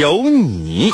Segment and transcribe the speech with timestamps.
[0.00, 0.90] 有你。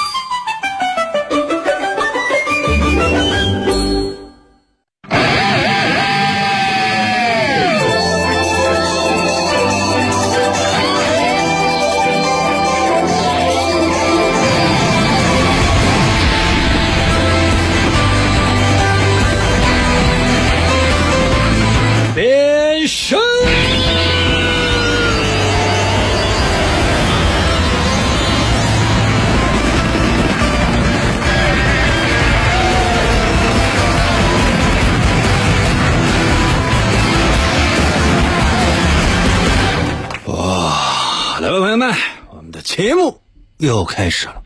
[43.61, 44.43] 又开始了。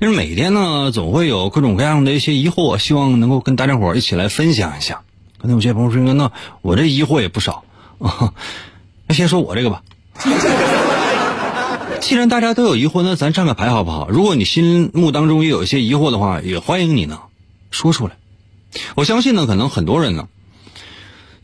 [0.00, 5.02] 就是每天呢，总会有各种各样的一些疑惑，希望能够跟大家伙儿一起来分享一下。
[5.38, 7.64] 刚才有些朋友说：“那我这疑惑也不少
[7.98, 8.34] 啊。
[9.06, 9.82] ”那先说我这个吧。
[12.00, 14.08] 既然大家都有疑惑，那咱站个牌好不好？
[14.08, 17.20] 如果你心目当中也有一些疑惑的话，也欢迎你呢
[17.70, 18.16] 说出来。
[18.94, 20.28] 我相信呢，可能很多人呢，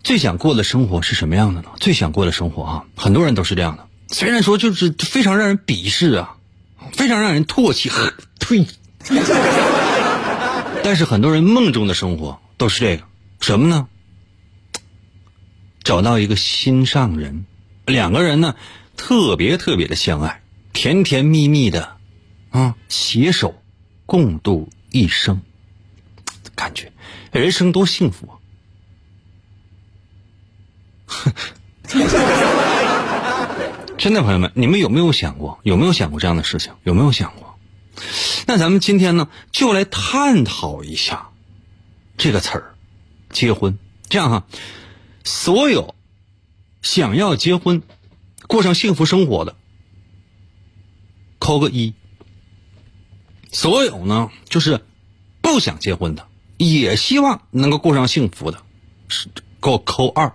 [0.02, 1.69] 最想过的生活是什么样的呢？
[1.78, 3.86] 最想过的生活啊，很多人都是这样的。
[4.08, 6.36] 虽然说就是非常让人鄙视啊，
[6.97, 7.91] 非常让人唾弃，
[8.41, 8.66] 呸！
[10.83, 13.05] 但是很多人梦中的生活都是这个
[13.41, 13.89] 什么呢？
[15.84, 17.44] 找到一个心上人，
[17.86, 18.56] 两个人呢
[18.97, 21.97] 特别特别的相爱，甜甜蜜蜜的，
[22.50, 23.62] 啊，携手
[24.06, 25.41] 共度一生，
[26.56, 26.91] 感觉
[27.30, 28.34] 人生多幸福啊！
[34.06, 35.58] 真的，朋友们，你们有没有想过？
[35.64, 36.72] 有没有想过这样的事情？
[36.84, 37.58] 有没有想过？
[38.46, 41.30] 那咱们今天呢，就来探讨一下
[42.16, 42.77] 这个词儿——
[43.34, 43.77] 结婚。
[44.08, 44.46] 这样哈，
[45.24, 45.96] 所有
[46.83, 47.83] 想要结婚、
[48.46, 49.56] 过上幸福生活的，
[51.40, 51.92] 扣个一；
[53.50, 54.84] 所有呢，就是
[55.40, 56.28] 不想结婚的，
[56.58, 58.62] 也希望能够过上幸福的，
[59.08, 59.28] 是
[59.61, 60.33] 给我扣二。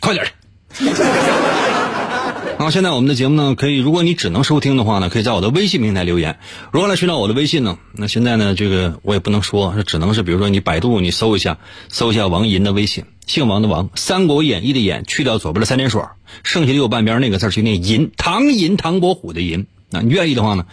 [0.00, 0.32] 快点儿！
[2.58, 6.38] 好，现在我们的节目呢，可以，如果你只能收听的话呢，可以在我的微信平台留言。
[6.70, 7.78] 如何来寻找我的微信呢？
[7.94, 16.02] 那现在呢，这个我也不能说，只能是比如说你百度你搜一下，搜一下王银的微信，姓王的王，《三国演义》的演，去掉左边的三点水，
[16.44, 19.66] 剩下的右半边那个字去念银，唐银，唐伯虎的银。
[19.90, 20.66] 那你愿意的话呢，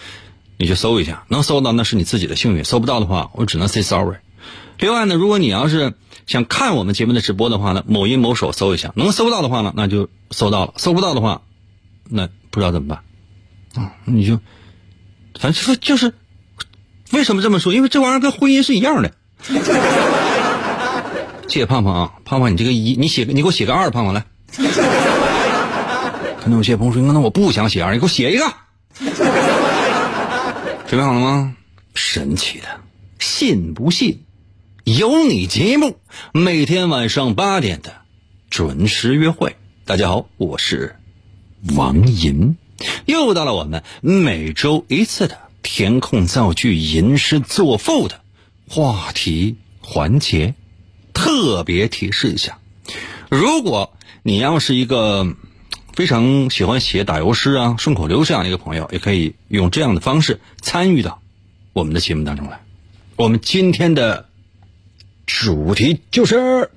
[0.58, 4.18] 你就搜一下，能搜到那是你自己的幸运，搜不到的话，我只能 say sorry。
[4.80, 5.94] 另外呢，如果你要是
[6.26, 11.42] 想看我们节目的直播的话呢，某音某手搜一下，能搜到的话呢，那就搜到了；搜不到的话，
[12.06, 13.04] 那不知道怎么办。
[13.76, 14.40] 啊，你就
[15.40, 16.14] 反正就是
[17.12, 17.74] 为什么这么说？
[17.74, 19.12] 因为这玩意儿跟婚姻是一样的。
[21.48, 24.26] 谢谢胖胖啊，胖胖，你这个一，你写个，你给我写个二，胖胖来。
[26.40, 28.46] 可能有些朋友说，那我不想写二，你给我写一个。
[30.88, 31.54] 准备好了吗？
[31.94, 32.68] 神奇的，
[33.20, 34.24] 信不信？
[34.98, 36.00] 有你节目，
[36.32, 38.02] 每天晚上八点的
[38.50, 39.56] 准时约会。
[39.86, 40.96] 大家好，我是
[41.76, 42.58] 王银，
[43.06, 48.22] 又到了我们每周一次的填空造句、吟诗作赋的
[48.68, 50.56] 话题环节。
[51.14, 52.58] 特别提示一下，
[53.30, 55.36] 如果你要是一个
[55.94, 61.22] 非常喜欢写打油诗啊、顺口溜这样一个朋友，也可以用这样的方式参与到
[61.74, 62.60] 我们的节目当中来。
[63.18, 64.29] 我们今天的。
[65.32, 66.68] 主题就是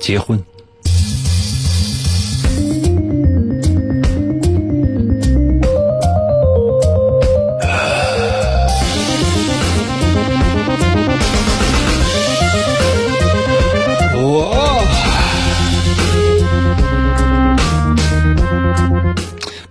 [0.00, 0.47] 结婚。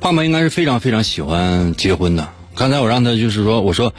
[0.07, 2.29] 胖胖应该是非常非常喜欢结婚的。
[2.55, 3.93] 刚才我让他就是说，我说，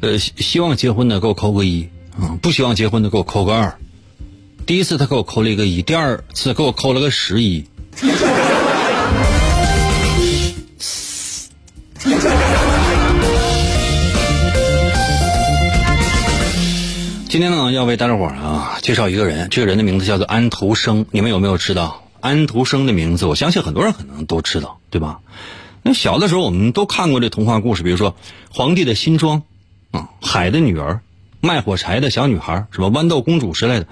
[0.00, 1.88] 呃，希望结婚的给我扣个一
[2.20, 3.78] 啊，不希望结婚的给我扣个二。
[4.66, 7.64] 第一次他给我扣了一个一，第二次给我扣了个十一。
[17.26, 21.06] 今天呢，要为大家伙啊介绍一个人，这个人的名字叫做安徒生。
[21.10, 23.26] 你们有没有知道安徒生的名字？
[23.26, 25.20] 我相信很多人可能都知道，对吧？
[25.82, 28.12] 那小的时候我们都看过这童话故事，比如说
[28.50, 29.42] 《皇帝的新装》
[29.98, 30.92] 啊，《海的女儿》、
[31.42, 33.86] 《卖火柴的小女孩》、什么《豌豆公主》之类的。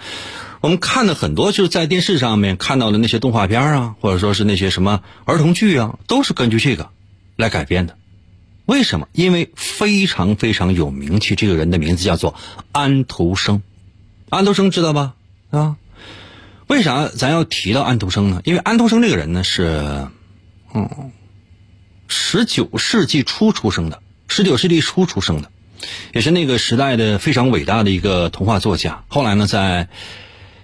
[0.62, 6.88] 我们看的很多就是在电视上面看到的那些动画片啊，或者说是那些什么儿童剧啊，都是根据这个
[7.36, 7.98] 来改编的。
[8.64, 9.08] 为什么？
[9.12, 12.34] 因为非常非常有名气，这个人的名字叫做
[12.72, 13.60] 安徒生。
[14.30, 15.12] 安徒生知道吧？
[15.50, 15.76] 啊？
[16.72, 18.40] 为啥咱要提到安徒生呢？
[18.44, 20.08] 因为安徒生这个人呢是，
[20.72, 21.12] 嗯，
[22.08, 25.50] 十九世纪初出生的，十九世纪初出生的，
[26.14, 29.04] 也是那个时代的非常伟大的一个童话作家。
[29.08, 29.90] 后来呢，在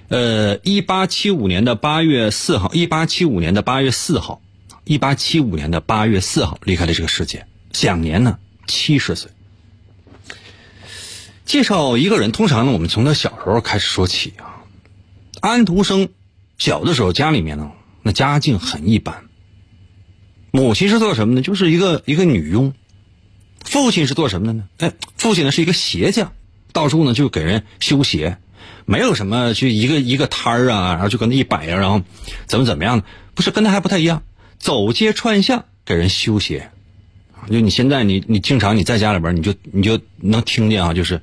[0.08, 4.40] 呃一八七五年的八月四号，一八七五年的八月四号，
[4.84, 7.46] 一八七五年的八月四号离开了这个世界。
[7.74, 9.30] 享年呢七十岁。
[11.44, 14.56] 介绍一个人，通常呢，我们从他小时候开始说起啊。
[15.40, 16.08] 安徒生
[16.58, 17.70] 小的时候，家里面呢，
[18.02, 19.24] 那家境很一般。
[20.50, 21.42] 母亲是做什么呢？
[21.42, 22.72] 就是一个一个女佣。
[23.64, 24.64] 父亲是做什么的呢？
[24.78, 26.32] 哎，父亲呢是一个鞋匠，
[26.72, 28.38] 到处呢就给人修鞋，
[28.86, 32.00] 没有什么就一个一个摊儿啊，然后就跟那一摆呀，然后
[32.46, 33.02] 怎么怎么样
[33.34, 34.22] 不是跟他还不太一样，
[34.58, 36.70] 走街串巷给人修鞋。
[37.50, 41.20] 就你现在，你你经常你在家里边，你就你就能听见啊，就是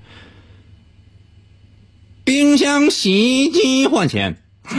[2.26, 3.12] 冰箱、洗
[3.46, 4.36] 衣机换钱，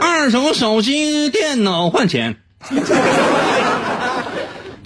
[0.00, 2.36] 二手手机、电脑换钱，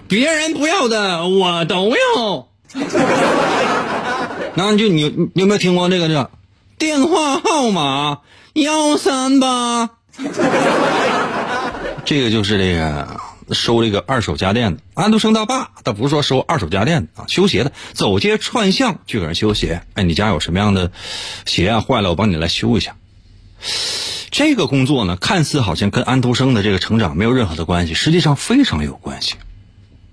[0.09, 2.49] 别人不要的我都要。
[4.55, 6.31] 那就你你有没有听过这个这
[6.79, 8.19] 电话号码
[8.55, 9.91] 幺三八？
[12.05, 13.32] 这个就是这个。
[13.55, 19.83] 收这个二手家电的安徒生他爸，他不是说收二手家电的啊，修鞋的，走街串巷去给人修鞋。
[19.95, 20.93] 哎，你家有什么样的
[21.47, 22.97] 鞋啊坏了，我帮你来修一下。
[24.31, 29.35] 这个工作呢，看似好像跟安徒生的这个成长没有任何的关系，实际上非常有关系。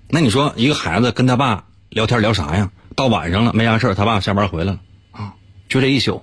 [0.08, 2.70] 那你说一个孩子跟他爸聊天聊啥呀？
[2.96, 4.80] 到晚上了没啥事他爸下班回来了
[5.12, 5.34] 啊，
[5.68, 6.22] 就这一宿，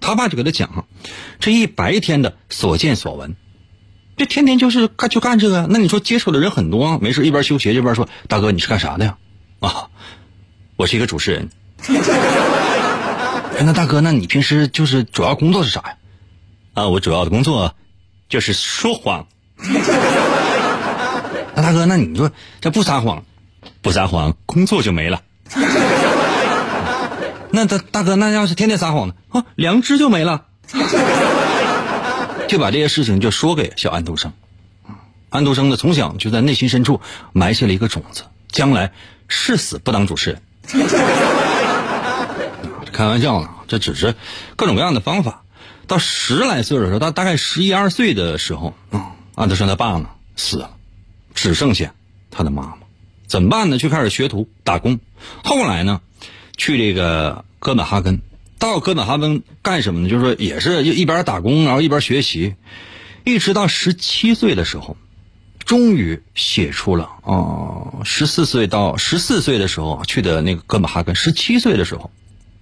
[0.00, 0.86] 他爸就给他讲
[1.38, 3.36] 这一白天的所见所闻。
[4.16, 9.18] 这天天就是干就干这个，那你说接触的人很多，没事一边修鞋一边说：“大哥，你是干啥的呀？”
[9.60, 9.88] 啊，
[10.76, 11.50] 我是一个主持人。
[13.58, 15.96] 那大哥，那你平时就是主要工作是啥呀？
[16.74, 17.74] 啊，我主要的工作
[18.28, 19.26] 就是说谎。
[21.54, 22.30] 那大哥，那你说
[22.60, 23.24] 这不撒谎，
[23.82, 25.22] 不撒谎工作就没了。
[27.50, 29.14] 那大大哥，那要是天天撒谎呢？
[29.30, 30.44] 啊，良知就没了。
[32.48, 34.32] 就把这些事情就说给小安徒生，
[35.30, 37.00] 安徒生呢从小就在内心深处
[37.32, 38.92] 埋下了一个种子，将来
[39.28, 40.42] 誓死不当主持人。
[42.92, 44.14] 开玩笑呢，这只是
[44.56, 45.42] 各种各样的方法。
[45.86, 50.70] 到十来岁的时候，他大概十一二岁的时候，啊，安徒生他爸呢死了，
[51.34, 51.94] 只剩下
[52.30, 52.74] 他的妈妈，
[53.26, 53.78] 怎么办呢？
[53.78, 54.98] 就开始学徒打工。
[55.44, 56.00] 后来呢，
[56.56, 58.22] 去这个哥本哈根。
[58.58, 60.08] 到哥本哈根干什么呢？
[60.08, 62.54] 就是说，也是一边打工，然后一边学习，
[63.24, 64.96] 一直到十七岁的时候，
[65.64, 72.10] 终于写出了哦，十四岁到十四岁的时候去的那个哥本哈根，十七岁的时候，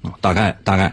[0.03, 0.93] 啊，大概大概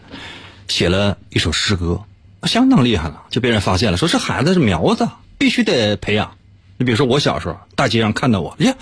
[0.67, 2.01] 写了一首诗歌，
[2.43, 6.35] 相当厉害了，就被人发现了，说这孩子是苗子，必须得培养。
[6.77, 8.75] 你比如说我小时候，大街上看到我，呀，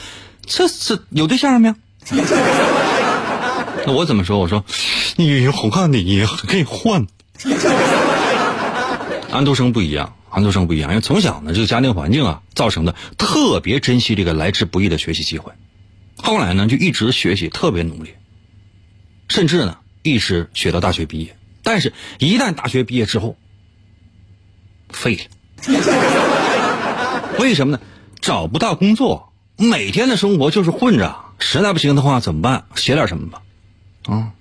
[0.46, 1.76] 这是有对象了没有？
[3.86, 4.40] 那我怎么说？
[4.40, 4.64] 我说，
[5.20, 7.06] 你好看的也可以换。
[9.30, 15.52] 安徒生不一样，安徒生不一样，因为从小呢，这个家庭环境啊，造成的特别珍惜这个来之不易的学习机会。
[16.16, 18.14] 后来呢，就一直学习，特别努力，
[19.28, 21.36] 甚至呢，一直学到大学毕业。
[21.64, 23.36] 但是，一旦大学毕业之后，
[24.88, 25.24] 废了。
[27.40, 27.82] 为什么呢？
[28.22, 31.14] 找不到工作，每天的生活就是混着。
[31.40, 32.64] 实在不行的话，怎么办？
[32.76, 33.42] 写点什么吧。
[34.06, 34.32] 啊，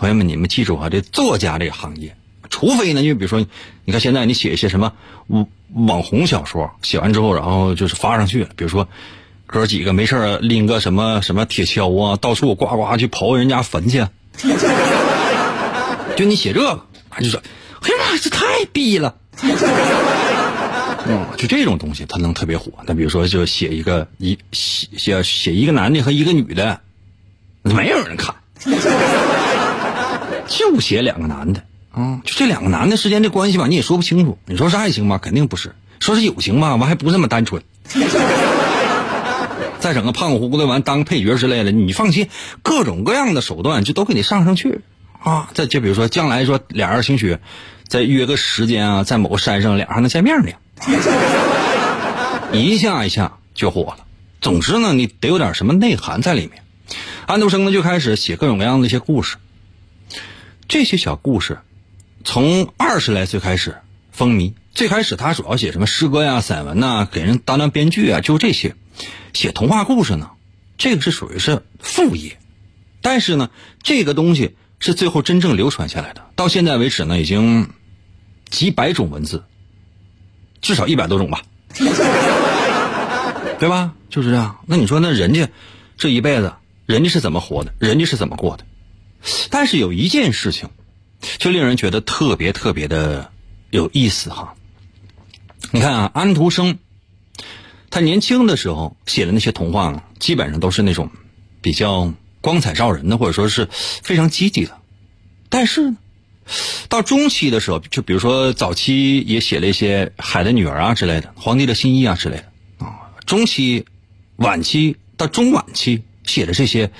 [0.00, 2.16] 朋友们，你们记住啊，这作家这个行业，
[2.48, 3.46] 除非呢，就比如说，
[3.84, 4.94] 你看现在你写一些什么
[5.26, 8.88] 网网红小说，写完之后，然后就是发上去，比如说
[9.46, 14.06] 哥几个没事拎个什么什么铁锹啊，到处呱呱去刨人家坟去，
[16.16, 16.82] 就你写这个，
[17.20, 17.38] 就说，
[17.82, 22.72] 哎呀妈，这太逼了，嗯，就这种东西，它能特别火。
[22.86, 26.80] 那比如说，就写一个一写写写一个男的和一个女的。
[27.62, 28.34] 没有人看，
[30.50, 34.36] 就写两个男的啊，就这两个男的之间的关系吧，你也说不清楚。
[34.44, 37.62] 你说是爱情吧，肯定不是；说是友情吧，完还不那么单纯。
[39.80, 42.28] 再整个胖乎乎的完当配角之类的，你放心，
[42.62, 44.82] 各种各样的手段就都给你上上去
[45.22, 45.48] 啊！
[45.54, 47.38] 再就比如说将来说俩人兴许
[47.88, 50.50] 再约个时间啊，在某个山上俩还能见面呢，
[52.52, 54.04] 一下一下就火了。
[54.40, 56.62] 总之呢，你得有点什么内涵在里面。
[57.26, 59.36] 安徒生呢就开始写各种各样的一些故事，
[60.70, 61.58] 这些小故事
[62.22, 63.78] 从二十来岁开始
[64.12, 64.52] 风靡。
[64.72, 68.76] 最开始他主要写什么诗歌呀、散文呐，给人当当编剧啊，就这些。
[69.32, 70.30] 写童话故事呢，
[70.78, 72.38] 这个是属于是副业，
[73.02, 73.50] 但是呢，
[73.82, 76.24] 这个东西是最后真正流传下来的。
[76.36, 77.70] 到现在为止呢，已经
[78.48, 79.42] 几百种文字，
[80.62, 81.42] 至少一百多种吧，
[83.58, 83.92] 对吧？
[84.08, 84.60] 就是这样。
[84.66, 85.48] 那你说，那人家
[85.96, 86.52] 这一辈子，
[86.86, 87.74] 人家是怎么活的？
[87.80, 88.64] 人家是怎么过的？
[89.50, 90.70] 但是有一件事情，
[91.38, 93.30] 就令人觉得特别特别的
[93.70, 94.54] 有意思哈。
[95.72, 96.78] 你看啊，安徒生。
[97.92, 101.10] 他年轻的时候写的那些童话，基本上都是那种
[101.60, 104.78] 比较光彩照人的，或者说是非常积极的。
[105.48, 105.96] 但是呢，
[106.88, 112.44] 到中期的时候，就比如说早期也写了一些《海的女儿》啊之类的，《皇帝的新衣》啊之类的
[112.78, 113.10] 啊。
[113.26, 113.84] 中期、
[114.36, 116.92] 晚期到中晚期写的这些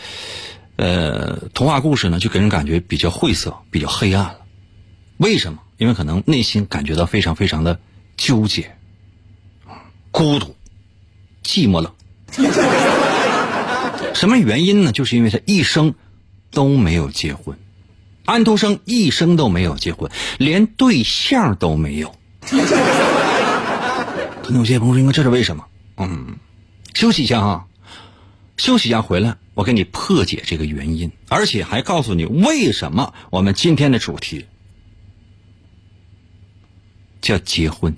[0.81, 4.39] 呃童话故事呢，就给人感觉比较晦涩、比较黑暗了。
[5.19, 5.61] 为什么？
[5.77, 7.79] 因为可能内心感觉到非常非常的
[8.17, 8.77] 纠结、
[10.11, 10.57] 孤独。
[11.43, 11.91] 寂寞冷，
[14.15, 14.93] 什么原因呢？
[14.93, 15.95] 就是因为他一生
[16.51, 17.59] 都没有结婚，
[18.27, 22.15] 安徒生一生都没有结婚，连对象都没有。
[24.43, 25.65] 可能有些朋友说，这是为什么？
[25.97, 26.37] 嗯，
[26.95, 27.67] 休息一下哈，
[28.59, 34.47] 休息一下回来，我给你破解这个原因，而且还告诉你为什么我们今天的主题
[37.21, 37.95] 叫结婚。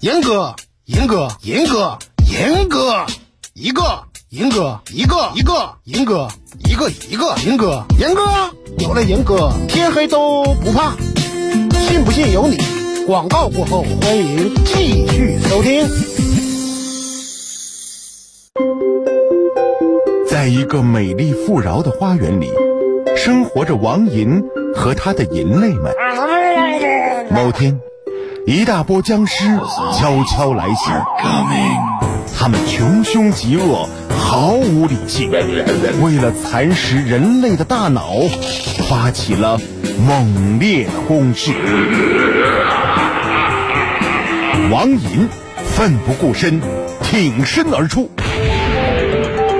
[0.00, 0.56] 严哥。
[0.86, 1.98] 严哥，严哥，
[2.32, 3.06] 严哥，
[3.52, 6.28] 一个严哥，一个一个严哥，
[6.64, 8.22] 一个一个严哥，严哥
[8.78, 10.96] 有了严哥，天黑都不怕，
[11.86, 12.56] 信不信由你。
[13.06, 16.29] 广告过后，欢迎继续收听。
[20.50, 22.50] 一个美丽富饶的花园里，
[23.16, 24.42] 生活着王银
[24.74, 25.94] 和他的银类们。
[27.30, 27.78] 某天。
[28.46, 29.44] 一大波僵尸
[29.96, 30.90] 悄悄来袭，
[32.36, 35.30] 他们穷凶极恶，毫无理性，
[36.02, 38.14] 为了蚕食人类的大脑，
[38.88, 39.60] 发起了
[40.04, 41.52] 猛烈的攻势。
[44.72, 45.28] 王银
[45.62, 46.60] 奋不顾身，
[47.02, 48.10] 挺身而出，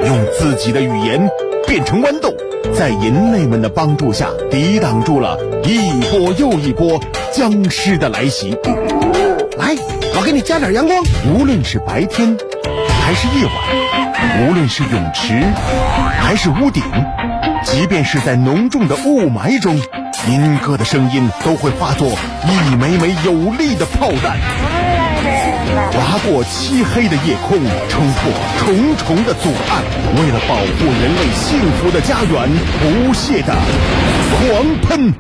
[0.07, 1.29] 用自己的语言
[1.67, 2.35] 变成豌豆，
[2.75, 7.01] 在人类们的帮助下，抵挡住了一波又一波。
[7.33, 8.59] 僵尸的来袭，
[9.57, 9.77] 来，
[10.17, 11.01] 我给你加点阳光。
[11.33, 12.37] 无论是白天，
[13.01, 15.41] 还是夜晚，无论是泳池，
[16.19, 16.83] 还是屋顶，
[17.63, 19.81] 即便是在浓重的雾霾中，
[20.29, 22.09] 银哥的声音都会化作
[22.49, 24.37] 一枚枚有力的炮弹，
[25.93, 27.59] 划过漆黑的夜空，
[27.89, 29.83] 冲破重重的阻碍，
[30.17, 32.51] 为了保护人类幸福的家园，
[32.81, 33.55] 不懈的
[34.31, 34.41] 狂
[34.83, 35.15] 喷。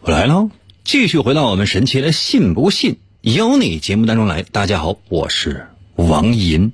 [0.00, 0.48] 我来了，
[0.84, 4.42] 继续回到我们神奇的“信不信由你”节目当中来。
[4.42, 6.72] 大家好，我是王银。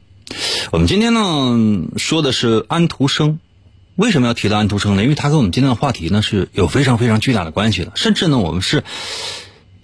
[0.71, 3.39] 我们今天呢说的是安徒生。
[4.03, 5.05] 为什么要提到安徒生呢？
[5.05, 7.93] 因为他跟我们今天的话题呢是有非常非常巨大的关系的。
[7.95, 8.83] 甚至呢，我们是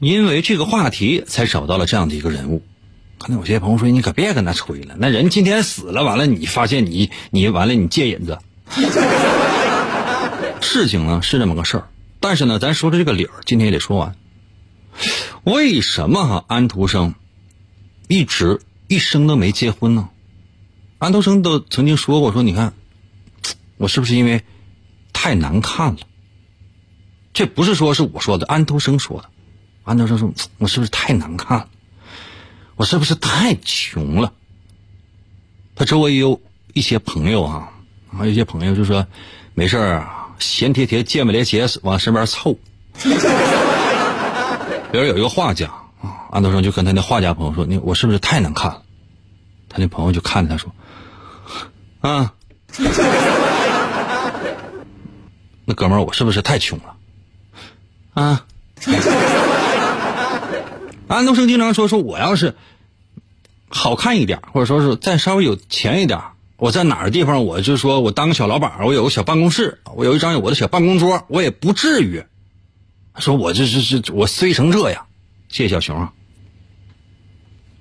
[0.01, 2.65] 因为这个话题才找到了这样的一个人物。
[3.19, 8.41] 可能有些朋友说：“你可别跟他吹了，那人今天死了，完了你发现你你完了你借银子。”
[10.61, 11.87] 事情呢是这么个事儿，
[12.19, 14.17] 但是呢，咱说的这个理儿，今天也得说完。
[15.45, 17.15] 为什么哈安徒生
[18.09, 18.59] 一直
[18.89, 20.09] 一生都没结婚呢？
[20.99, 22.73] 安徒生都曾经说过，说你看
[23.79, 24.45] 我是不是因为
[25.13, 25.99] 太难看了？
[27.33, 29.31] 这不是说是我说的，安徒生说的。
[29.85, 31.69] 安徒生说， 我是不是太难看了？
[32.77, 34.33] 我是不是太穷了？
[35.75, 36.41] 他周围也有
[36.75, 37.71] 一些朋友啊，
[38.13, 39.07] 还有一些朋友就说，
[39.55, 40.27] 没事儿啊。
[40.39, 42.57] 闲贴贴，见不得结往身边凑。
[44.93, 45.67] 比如有一个画家
[46.01, 48.83] 啊，安徒生就跟他那画家朋友说：“你我是不是太难看了？”
[49.69, 50.73] 他那朋友就看着他说
[52.01, 52.33] ：“啊，
[55.69, 56.97] 那哥们儿，我是不是太穷了？”
[58.15, 58.47] 啊，
[61.09, 62.55] 安徒生经常说：“说我要是
[63.69, 66.19] 好看一点，或者说是再稍微有钱一点。”
[66.57, 72.25] 我在哪儿地方，我就说我当个小老板，我有个小办公室，我有一张我的小办公桌，我也不至于
[73.19, 75.07] 说我这这这我衰成这样。
[75.51, 76.13] 谢谢小熊啊，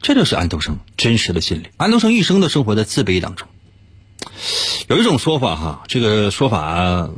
[0.01, 1.69] 这就是安徒生真实的心理。
[1.77, 3.47] 安徒生一生都生活在自卑当中。
[4.89, 7.09] 有一种说法哈，这个说法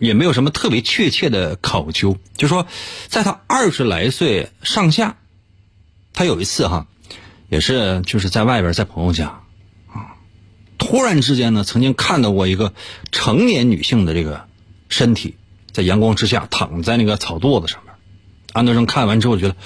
[0.00, 2.66] 也没有什么特别确切的考究，就说
[3.08, 5.16] 在他二十来岁上下，
[6.12, 6.86] 他有一次哈，
[7.48, 9.40] 也是就是在外边在朋友家
[9.92, 10.16] 啊，
[10.78, 12.74] 突然之间呢，曾经看到过一个
[13.12, 14.46] 成年女性的这个
[14.88, 15.36] 身体
[15.72, 17.94] 在阳光之下躺在那个草垛子上面。
[18.52, 19.56] 安德生看完之后觉得，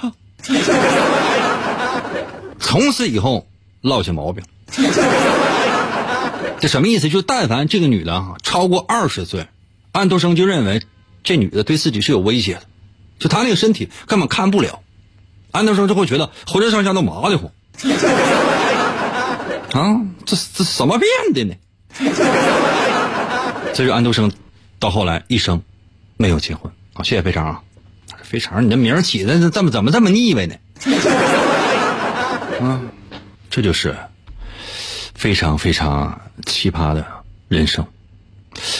[0.00, 0.12] 啊，
[2.58, 3.48] 从此以后
[3.80, 4.44] 落下毛病。
[6.60, 7.08] 这什么意思？
[7.08, 9.48] 就是但凡这个女的哈超过二十岁，
[9.92, 10.82] 安徒生就认为
[11.24, 12.62] 这女的对自己是有威胁的，
[13.18, 14.80] 就她那个身体根本看不了。
[15.50, 17.50] 安徒生就会觉得浑身上下都麻的慌。
[19.72, 21.54] 啊，这这什么变的呢？
[23.72, 24.30] 这是 安徒生
[24.78, 25.62] 到后来一生
[26.16, 27.02] 没有结婚啊！
[27.02, 27.62] 谢谢肥肠啊，
[28.22, 30.54] 肥肠，你这名起的怎么怎么这么腻歪呢？
[32.60, 32.80] 啊，
[33.48, 33.96] 这就是
[35.20, 37.06] 非常非常奇葩的
[37.46, 37.86] 人生。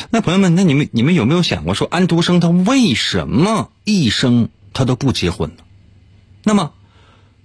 [0.09, 5.63] 那朋友们，那你们你们有没有想过说，安徒生他为什么一生他都不结婚呢？
[6.43, 6.73] 那么，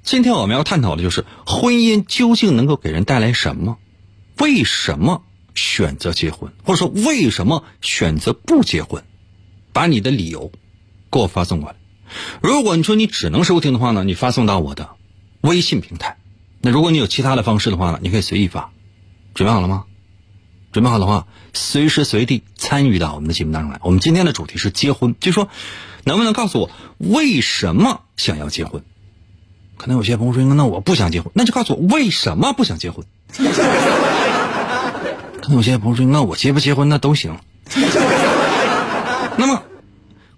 [0.02, 3.78] 今天我们要探讨的就是婚姻究竟能够给人带来什么？
[4.40, 5.26] 为什么
[5.56, 9.04] 选择结婚，或者说为什么选择不结婚？
[9.74, 10.54] 把你的理由
[11.12, 11.76] 给我发送过来。
[12.42, 14.92] 如果你说你只能收听的话呢，你发送到我的
[15.42, 16.16] 微信平台。
[16.62, 18.72] 那如果你有其他的方式的话呢，你可以随意发。
[19.36, 19.84] 准备好了吗？
[20.72, 23.80] 准备好的话，随时随地参与到我们的节目当中来。
[23.84, 25.48] 我们今天的主题是结婚，就说
[26.04, 28.82] 能不能告诉我为什么想要结婚？
[29.78, 33.06] 可能有些朋友说，那我不想结婚，那就告诉我为什么不想结婚。
[35.42, 37.38] 可能有些朋友说，那我结不结婚那都行。
[39.38, 39.64] 那么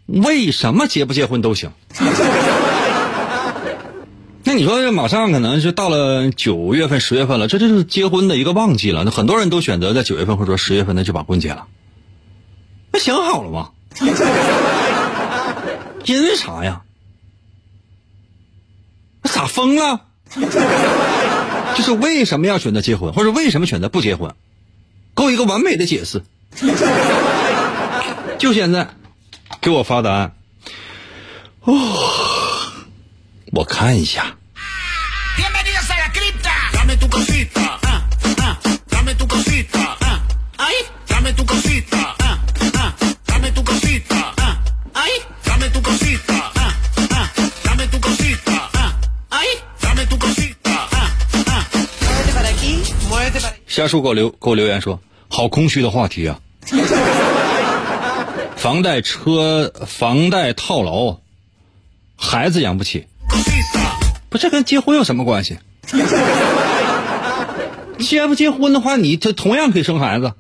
[0.05, 1.71] 为什么结不结婚都行？
[4.57, 9.03] 你说这马上可能是到了九月份、十月份了，这就是结婚的一个旺季了。
[9.03, 11.67] 那很多人都选择在九月份或者说十月份呢就把婚结了。
[12.91, 13.69] 那想好了吗？
[16.05, 16.81] 因为啥呀？
[19.21, 20.01] 那咋疯了？
[21.75, 24.33] 就是为什么要选择结婚，或者为什么选择不结婚？
[25.15, 26.23] 给我一个完美的解释。
[28.39, 28.87] 就现在，
[29.61, 30.35] 给我发答案。
[31.61, 31.75] 哦，
[33.51, 34.36] 我看一下。
[53.77, 56.39] 家属给我留给我留言说：“好空虚的话题啊！
[58.57, 61.19] 房贷、车、房贷套牢，
[62.17, 63.05] 孩子养不起，
[64.29, 65.59] 不，这跟结婚有什么关系？
[67.99, 70.33] 结不结婚的话，你这同样可以生孩子。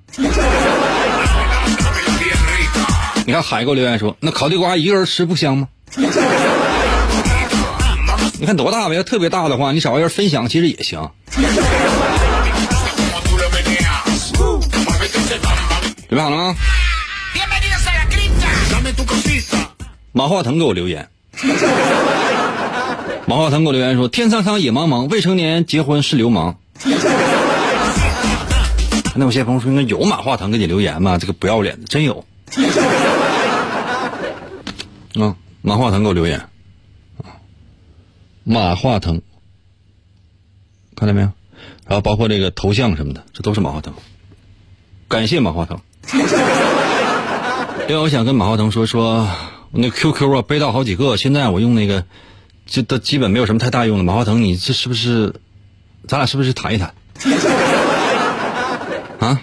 [3.27, 5.67] 你看海给我留言说：那烤地瓜一个人吃不香吗？
[8.39, 8.95] 你看多大吧？
[8.95, 10.97] 要特别大的话，你找个人分享其实也行。”
[16.07, 16.55] 准备好了吗？
[20.13, 21.09] 马化腾给我留言。
[23.25, 26.55] 马化腾给我留言说：“天苍苍，野茫茫，未成年结婚是流氓。”
[29.15, 31.17] 那有些朋友说：“那有马化腾给你留言吗？
[31.17, 32.23] 这个不要脸的，真有。”
[35.21, 36.49] 啊，马化腾给我留言。
[38.43, 39.21] 马化腾，
[40.95, 41.31] 看到没有？
[41.85, 43.93] 然后包括这个头像什么的，这都是马化腾。
[45.07, 45.79] 感谢马化腾。
[47.87, 49.27] 另外，我想跟马化腾说说，
[49.71, 52.05] 我那 QQ 啊背到好几个，现在我用那个，
[52.65, 54.03] 这都基本没有什么太大用了。
[54.03, 55.33] 马化腾，你这是不是，
[56.07, 56.93] 咱俩是不是谈一谈？
[59.19, 59.41] 啊？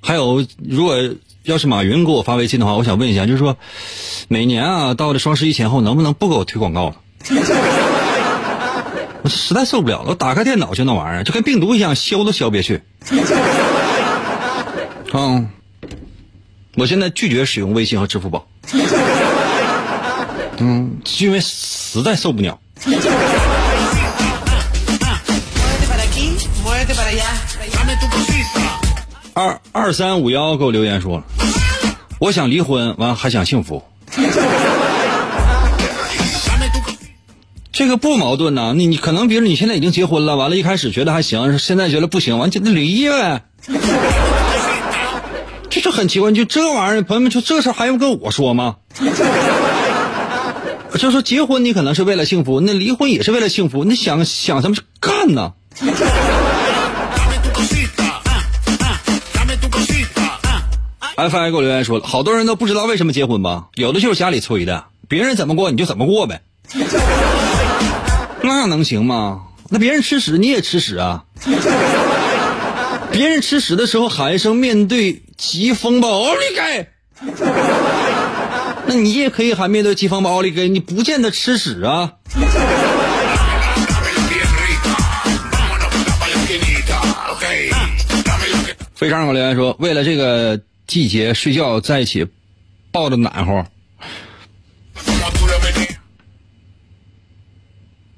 [0.00, 0.96] 还有，如果
[1.44, 3.56] 要是马云给我发微信的话，我想问一下，就是说，
[4.28, 6.96] 每年啊，到了双十一前后，能不能不给我推广告了？
[9.22, 12.82] 我实在受不了了，我打开电脑就那玩意儿，就跟病毒一样，消都消不去。
[15.12, 15.50] 嗯，
[16.76, 18.46] 我现在拒绝使用微信和支付宝。
[20.58, 22.58] 嗯，因为实在受不了。
[29.40, 31.22] 二二三五幺给我留言说，
[32.18, 33.82] 我想离婚，完还想幸福。
[37.72, 43.42] 这个不矛盾呐，你你可能比如你现在已经结婚了，完了，一开始觉得还行，现在觉得不行，完就那离呗。
[45.70, 48.76] 这就很奇怪，就这玩意儿，朋友们，就这事还用跟我说吗？
[50.98, 55.54] 就说结婚你可能是为了幸福，那离婚也是为了幸福，你想想什么干呢
[61.20, 63.66] ？F I 给我留言说了，好多人都不知道为什么结婚吧？
[63.74, 66.40] 有的就是家里催的，别人怎么过你就怎么过呗。
[68.42, 69.42] 那能行吗？
[69.68, 71.24] 那别人吃屎你也吃屎啊！
[73.12, 76.88] 别人吃屎的时候喊一声“面对疾风吧，奥利给”，
[78.86, 82.14] 那你也可以喊“面对疾风吧，奥利给”，你不见得吃屎啊。
[88.94, 92.26] 非常给我留言说，为了这个季节睡觉在一起，
[92.90, 93.64] 抱着暖和。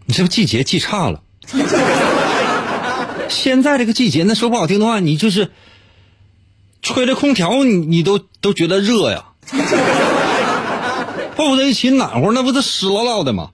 [0.07, 1.23] 你这个季节记差了。
[3.29, 5.51] 现在这个季节，那说不好听的话，你就是
[6.81, 9.27] 吹着空调，你你都都觉得热呀。
[11.37, 13.51] 抱在一起暖和，那不是湿唠唠的吗？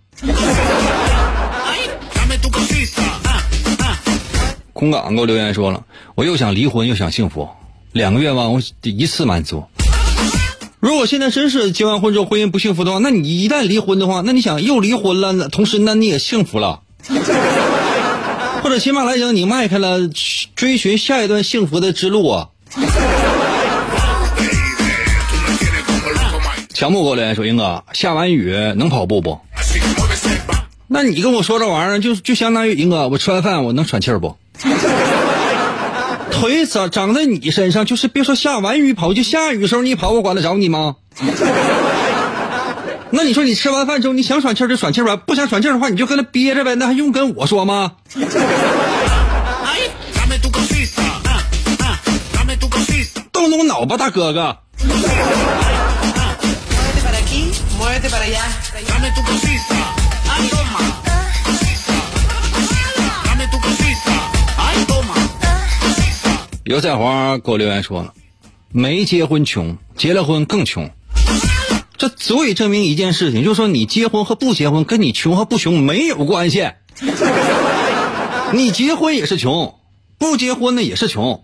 [4.73, 7.49] 空港给我留言说了，我又想离婚又想幸福，
[7.99, 9.65] 两个愿望我得一次满足。
[10.79, 16.81] 如果现在真是结完婚之后婚姻不幸福的话，那你一旦离婚的话，那你想又离婚了，那同时那你也幸福了，
[18.63, 20.09] 或者起码来讲，你迈开了
[20.55, 22.49] 追寻下一段幸福的之路啊。
[26.73, 29.41] 强木给我留言说：“英哥，下完雨能跑步不？
[30.87, 34.37] 那你跟我说这玩意儿，就就相当于英哥，我吃完饭我能喘气儿不？
[36.39, 40.95] 腿长长在你身上，就是别说下完雨跑，就下雨的时候你跑，我管得着你吗？
[43.11, 47.93] 那你说你吃完饭之后你想喘气就喘气儿吧，不想喘气的话你就搁那憋着呗，那还用跟我说吗？
[53.33, 54.57] 动动脑吧，大哥哥。”
[66.69, 68.13] 油菜花给我留言说了，
[68.71, 70.91] 没结婚穷，结了婚更穷。
[71.97, 76.69] 这足以证明一件事情，就是说你结婚和不结婚跟你穷和不穷没有关系。
[78.53, 79.77] 你结婚也是穷，
[80.19, 81.43] 不结婚的也是穷，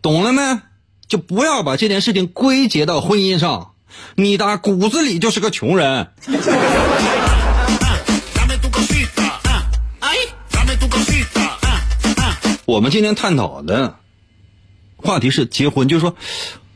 [0.00, 0.60] 懂了没？
[1.08, 3.72] 就不要把这件事情归结到婚姻上。
[4.14, 6.12] 你打骨子里就是个穷人。
[12.66, 13.96] 我们今天探讨的
[15.04, 16.16] 话题是结婚，就是说，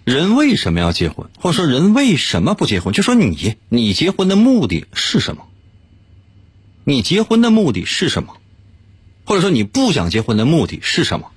[0.04, 2.92] 人为什么要结婚，或者说人为什么不结婚？
[2.92, 5.46] 就说你，你结婚的目的是什么？
[6.84, 8.34] 你结婚的目的是什么？
[9.24, 11.30] 或者说你不想结婚的目的是什么？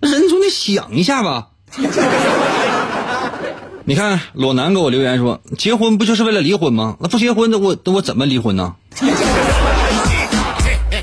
[0.00, 1.48] 人总得想一下吧。
[3.86, 6.98] 你看，裸男给我留言说：“结婚不就是为了离婚吗？
[7.00, 8.76] 那不结婚，那我那我怎么离婚呢？”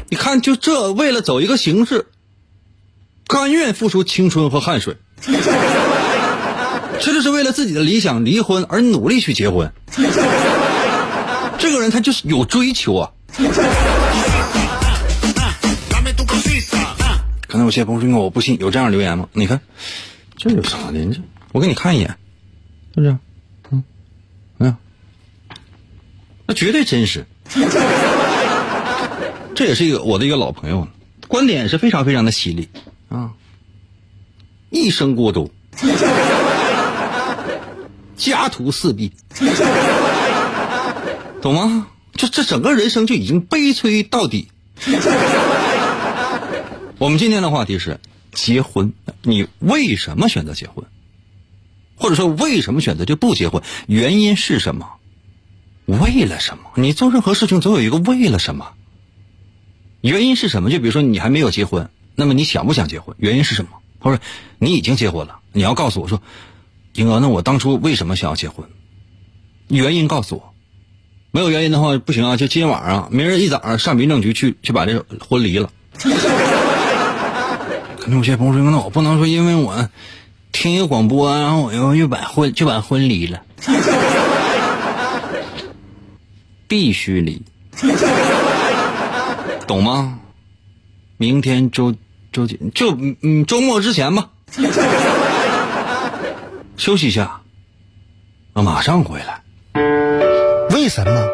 [0.10, 2.08] 你看，就这为了走一个形式，
[3.32, 4.98] 甘愿付出青春和汗水，
[7.00, 9.72] 这就是为了自己的理想离婚而努力去结婚。
[11.58, 13.12] 这个人他就是有追求啊。
[17.48, 19.30] 可能有些朋友说我不信，有这样留言吗？
[19.32, 19.62] 你看，
[20.36, 21.00] 这有啥的？
[21.06, 21.22] 这
[21.54, 22.17] 我给你看一眼。
[22.94, 23.17] 是不是？
[23.72, 23.82] 嗯，
[24.58, 24.76] 没有，
[26.48, 27.26] 那绝对真实。
[29.56, 30.86] 这也是一个我的一个老朋友，
[31.30, 32.67] 观点是非常非常的犀利
[33.12, 33.34] 啊。
[34.69, 35.52] 一生孤独，
[38.15, 39.12] 家徒四壁，
[41.41, 41.88] 懂吗？
[42.13, 44.47] 就这整个人生就已经悲催到底。
[46.97, 48.00] 我们今天的话题是
[48.32, 48.93] 结婚，
[49.24, 50.86] 你为什么选择结婚？
[51.97, 53.62] 或者说，为什么选择就不结婚？
[53.88, 54.88] 原因是什么？
[55.86, 56.63] 为了什么？
[56.76, 58.74] 你做任何事情总有一个为了什么？
[60.02, 60.69] 原因是什么？
[60.69, 61.89] 就比如说，你还没有结婚，
[62.22, 63.16] 那么你想不想结婚？
[63.20, 63.72] 原因是什么？
[64.00, 64.22] 或者
[64.60, 66.22] 你已经结婚了，你要告诉我说，
[66.94, 68.70] 英哥，那我当初为什么想要结婚？
[69.68, 70.54] 原因告诉我。
[71.32, 72.38] 没有原因的话不行啊！
[72.38, 75.70] 就今天晚上，明儿一早上上民政局去去把这婚离了。
[78.00, 79.90] 可能有些朋友说，那我不能说，因为我。
[80.54, 83.42] 听一个广播，然后我又又把婚就把婚离了，
[86.68, 87.42] 必须离，
[89.66, 90.20] 懂吗？
[91.16, 91.96] 明天周
[92.32, 94.30] 周几就嗯周末之前吧，
[96.78, 97.41] 休息一下，
[98.54, 99.41] 我马上回来。
[100.72, 101.28] 为什么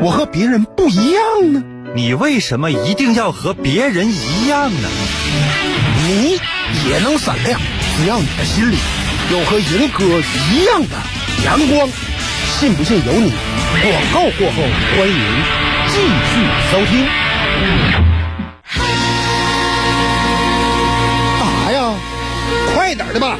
[0.00, 1.60] 我和别人不一样呢？
[1.96, 4.88] 你为什么一定要和别人一样呢？
[6.06, 6.38] 你
[6.88, 7.60] 也能闪亮。
[7.96, 8.76] 只要你的心里
[9.30, 10.96] 有和银哥一样的
[11.44, 11.88] 阳光、
[12.58, 13.32] 信不信由你。
[13.82, 14.62] 广告过后，
[14.96, 15.14] 欢迎
[15.88, 16.04] 继续
[16.70, 17.06] 收听。
[22.94, 23.36] 快点的吧，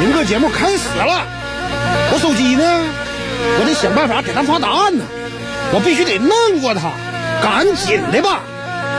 [0.00, 1.26] 明个节目开始了。
[2.10, 2.64] 我手机呢？
[3.60, 5.04] 我得想办法给他发答案呢。
[5.74, 6.30] 我必须得弄
[6.62, 6.90] 过他，
[7.42, 8.40] 赶紧的吧，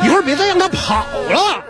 [0.04, 1.64] 一会儿别再让他跑了。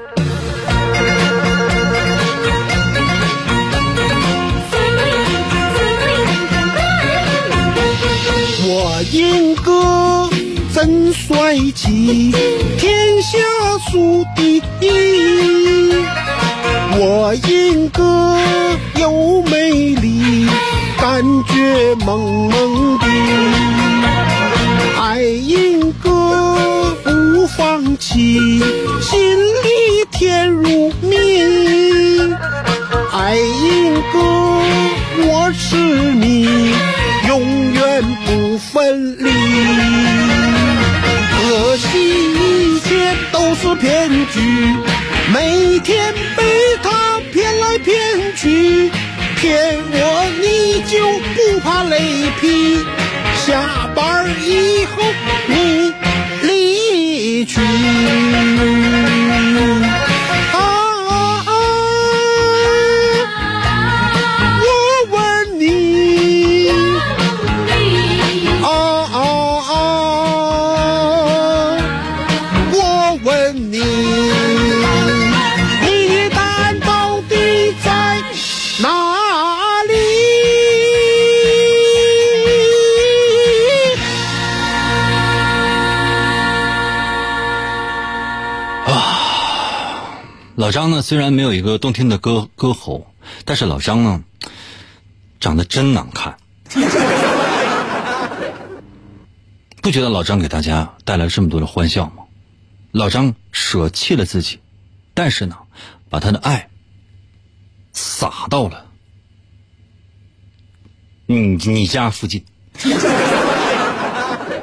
[8.68, 10.30] 我英哥
[10.74, 12.34] 真帅气，
[12.78, 13.38] 天下
[13.90, 16.06] 数第一。
[16.98, 18.38] 我英哥
[19.00, 20.48] 又美丽，
[21.00, 23.06] 感觉萌萌的。
[25.02, 28.60] 爱英哥不放弃，
[29.02, 31.16] 心里甜如蜜。
[33.12, 34.20] 爱英哥，
[35.28, 36.74] 我是你。
[37.28, 39.30] 永远不分离。
[41.32, 41.84] 可惜
[42.34, 44.40] 一切都是骗局，
[45.34, 46.44] 每天被
[46.82, 48.90] 他骗来骗去，
[49.36, 52.86] 骗我你就不怕雷劈？
[91.08, 93.06] 虽然没有一个动听的歌歌喉，
[93.46, 94.24] 但是老张呢，
[95.40, 96.38] 长得真难看。
[99.84, 102.24] 不觉得老张给大家带来这么多的欢笑吗？
[102.92, 104.62] 老张舍弃了自己，
[105.14, 105.58] 但是呢，
[106.10, 106.70] 把他的爱
[107.94, 108.88] 撒到了
[111.28, 112.44] 你你家附近，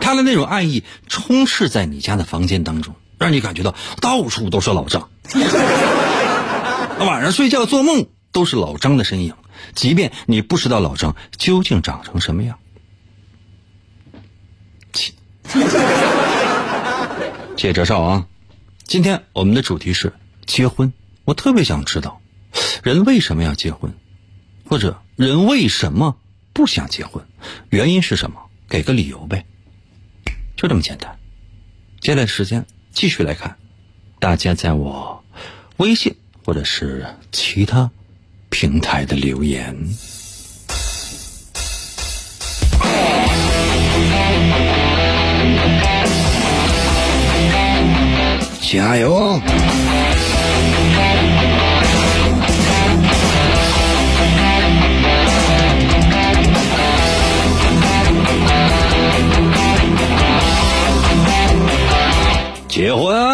[0.00, 5.08] 他的那种爱意充斥在你家的房间当中，让你感觉到到处都是老张。
[7.04, 9.34] 晚上睡觉做梦都是老张的身影，
[9.74, 12.58] 即便你不知道老张究竟长成什么样。
[14.92, 15.12] 切，
[17.56, 18.26] 接着上啊！
[18.84, 20.12] 今天我们的主题是
[20.46, 20.92] 结婚，
[21.24, 22.20] 我特别想知道，
[22.82, 23.94] 人为什么要结婚，
[24.68, 26.16] 或者人为什么
[26.52, 27.24] 不想结婚，
[27.70, 28.40] 原因是什么？
[28.68, 29.44] 给个理由呗，
[30.56, 31.18] 就这么简单。
[32.00, 33.58] 接下来时间继续来看，
[34.18, 35.22] 大家在我
[35.76, 36.16] 微信。
[36.44, 37.90] 或者是其他
[38.50, 39.76] 平台的留言，
[48.60, 49.40] 加油！
[62.68, 63.31] 结婚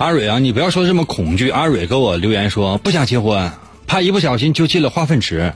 [0.00, 1.50] 阿蕊啊，你不要说这么恐惧。
[1.50, 3.52] 阿蕊给我留言说不想结婚，
[3.86, 5.52] 怕一不小心就进了化粪池。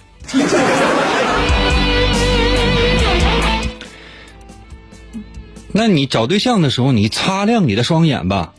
[5.72, 8.52] 那你找对象的时候，你擦亮你的双眼吧。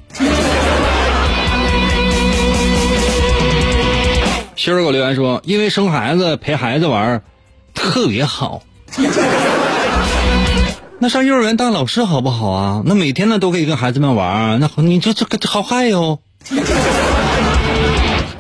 [4.56, 7.22] 媳妇给我留言说，因为生孩子陪孩子玩，
[7.76, 8.64] 特别好。
[10.98, 12.82] 那上幼儿园当老师好不好啊？
[12.86, 16.20] 那每天呢都可以跟孩子们玩，那你这这个好嗨哟！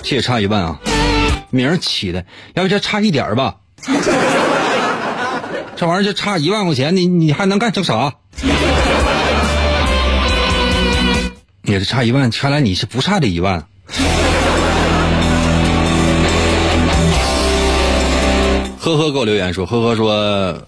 [0.01, 0.79] 这也差一万啊，
[1.49, 3.55] 名儿起的，要不就差一点吧？
[5.75, 8.13] 这玩意儿就差一万块钱，你你还能干成啥？
[11.63, 13.67] 也是差一万，看来你是不差这一万。
[18.79, 20.67] 呵呵给我留言说，呵呵说。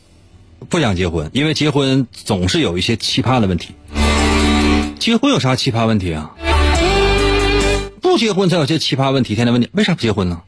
[0.70, 3.76] 不想结婚，因为结婚总是有一些奇葩的问题。
[5.00, 6.32] 结婚有啥奇葩问题啊？
[8.02, 9.36] 不结婚才有些奇葩问题。
[9.36, 10.42] 天天问你为啥不结婚呢？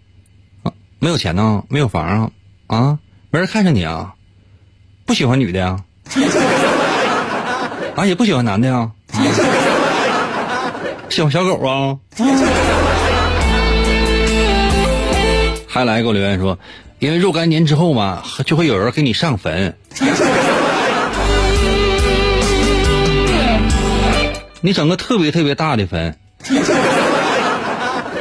[0.63, 1.63] 啊，没有钱呢？
[1.69, 2.31] 没有房啊？
[2.67, 2.99] 啊，
[3.31, 4.15] 没人看上你啊？
[5.05, 5.79] 不喜欢女的呀？
[7.95, 8.91] 啊，也不喜欢男的呀？
[11.09, 11.97] 喜欢小狗啊？
[15.67, 16.57] 还来给我留言说，
[16.99, 19.77] 因为若干年之后嘛，就会有人给你上坟。
[24.61, 26.17] 你整个特别特别大的坟，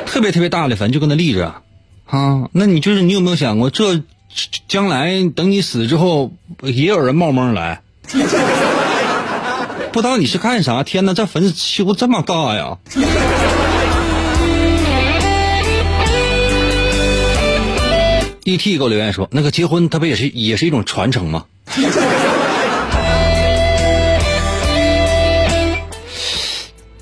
[0.07, 1.53] 特别特别大的坟就跟那立着，
[2.07, 4.01] 啊，那你就是你有没有想过，这
[4.69, 6.31] 将来等你死之后，
[6.63, 7.83] 也有人冒蒙来？
[9.91, 10.85] 不知道你是干啥？
[10.85, 12.79] 天哪，这坟修这么大呀
[18.49, 18.79] ！E.T.
[18.79, 21.45] 给我留言说：“那个结婚，它不也是也是一种传承吗？”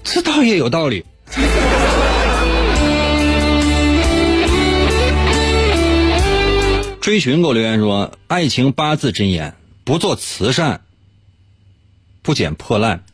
[0.02, 1.04] 这倒也有道理。
[7.00, 9.54] 追寻给我留言说：“爱情八字真言，
[9.84, 10.80] 不做慈善，
[12.22, 13.04] 不捡破烂。”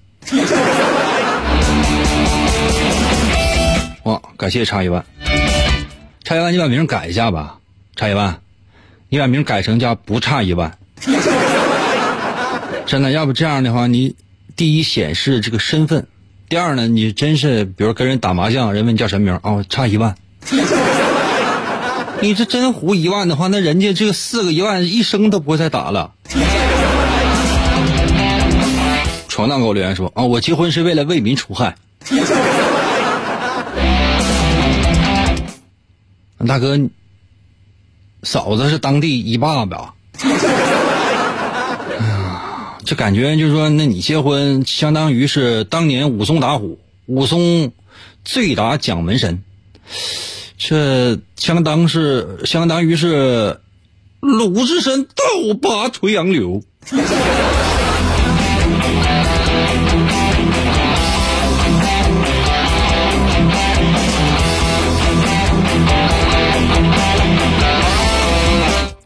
[4.04, 5.04] 哇，感谢差一万，
[6.24, 7.58] 差一万，你把名改一下吧。
[7.94, 8.40] 差一万，
[9.08, 10.78] 你把名改成叫不差一万。
[12.86, 14.16] 真的，要不这样的话，你
[14.56, 16.06] 第一显示这个身份，
[16.48, 20.14] 第二呢，你真是比如跟人打麻将，人问你叫什么名，哦，差一万。
[22.20, 26.12] 你这真胡一万的话，那人家这个四个一万一生都不会再打了。
[29.28, 31.76] 闯荡给我留言说啊，我结婚是为了为民除害。
[36.46, 36.78] 大哥。
[38.22, 40.30] 嫂子是当地一爸爸，哎
[41.98, 47.72] 呀，这感觉就是说，那你结婚相当于是当年武松打虎，武松
[48.24, 49.42] 醉打蒋门神，
[50.56, 53.60] 这相当是相当于是
[54.20, 56.62] 鲁智深倒拔垂杨柳。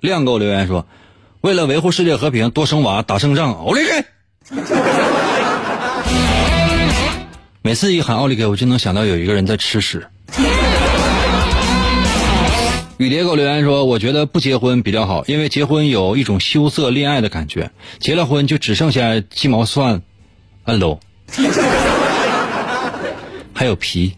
[0.07, 0.87] 亮给我留言说
[1.43, 4.05] ：“为了维护世界和平，多生娃，打胜仗。”奥利给！
[7.61, 10.07] 每次一喊奥利给，我就能想到有一个人在吃屎。
[12.99, 20.03] 雨蝶给我留言说：“我觉得不结婚比较好，因为结婚有一种羞涩恋爱的感觉，结了婚就只剩下鸡毛蒜、
[20.65, 21.01] 按喽，
[23.53, 24.17] 还有皮。”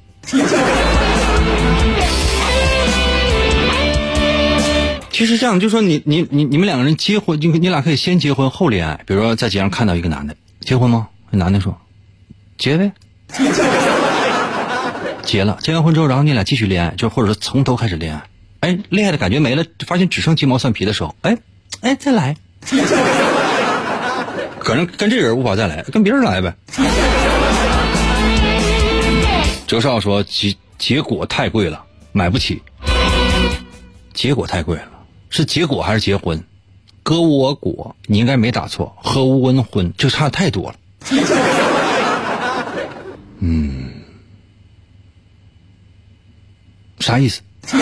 [5.19, 9.01] 其实这样，就说你你你你们两个人结婚，你你俩可以先结婚后恋爱。
[9.05, 11.09] 比如说在街上看到一个男的，结婚吗？
[11.31, 11.77] 那男的说，
[12.57, 12.93] 结呗。
[15.25, 18.23] 结了，结完婚之后，然后你俩继续恋爱，就或者说从头开始恋爱。
[18.61, 21.37] 哎，恋爱的感觉没了，发现只剩鸡毛蒜皮的时候，哎
[21.81, 22.37] 哎，再来。
[24.61, 26.55] 可能跟这人无法再来，跟别人来呗。
[29.67, 32.63] 哲少说结结果太贵了，买不起。
[34.15, 34.85] 结果太贵了。
[35.31, 36.43] 是结果还是结婚？
[37.03, 38.95] 歌我果，你应该没打错。
[39.03, 40.77] 和无温婚，就差太多了。
[43.41, 43.91] 嗯，
[47.01, 47.41] 啥意思？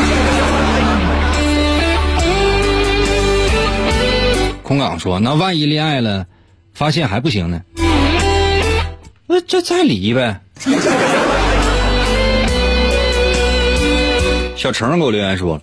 [4.62, 6.26] 空港说：“那万一恋爱了，
[6.74, 7.62] 发现还不行呢？
[9.26, 10.40] 那这再离呗。”
[14.56, 15.60] 小程给我留言说。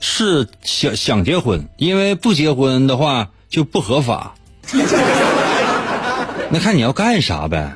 [0.00, 4.34] 是想想结婚，因为不结婚的话就不合法。
[6.50, 7.72] 那看你要干啥呗，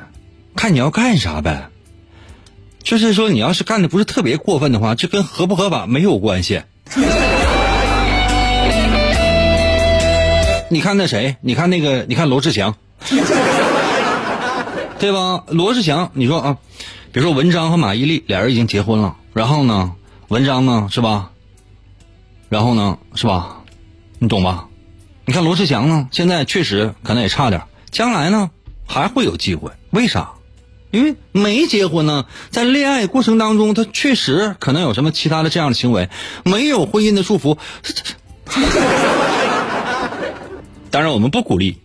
[0.55, 1.69] 看你要干啥呗。
[2.83, 6.61] 就是说，你要是干的不是特别过分的话，这跟合不合法没有关系。
[10.69, 11.37] 你看那谁？
[11.41, 12.05] 你看那个？
[12.07, 12.75] 你看罗志祥，
[14.99, 15.43] 对吧？
[15.47, 16.57] 罗志祥，你说啊，
[17.11, 19.93] 比如说文章和马伊琍俩人已经结婚了，然后呢，
[20.27, 21.31] 文章呢，是吧？
[22.49, 23.63] 然后呢，是吧？
[24.19, 24.67] 你懂吧？
[25.25, 28.51] 你看罗志祥呢，现在确实可能也差点，将来呢
[28.87, 29.71] 还会有机会。
[29.91, 30.31] 为啥？
[30.91, 36.09] 因为没结婚呢，在恋爱过程当中，他确实可能有什么其他的这样的行为，
[36.45, 37.57] 没有婚姻的束缚。
[40.91, 41.77] 当然，我们不鼓励，